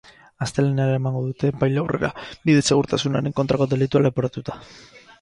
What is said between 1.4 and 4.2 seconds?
epaile aurrera, bide-segurtasunaren kontrako delitua